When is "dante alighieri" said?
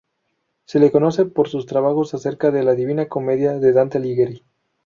3.71-4.43